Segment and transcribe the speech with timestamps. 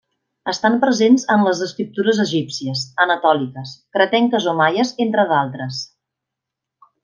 [0.51, 5.87] Estan presents en les escriptures egípcies, anatòliques, cretenques o maies, entre d'altres.